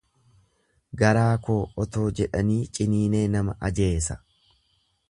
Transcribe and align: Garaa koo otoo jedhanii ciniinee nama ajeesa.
Garaa 1.01 1.27
koo 1.49 1.59
otoo 1.85 2.07
jedhanii 2.21 2.59
ciniinee 2.79 3.25
nama 3.37 3.57
ajeesa. 3.71 4.21